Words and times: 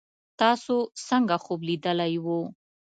تاسو 0.39 0.75
څنګه 1.07 1.35
خوب 1.43 1.59
لیدلی 1.67 2.13
وو 2.23 2.39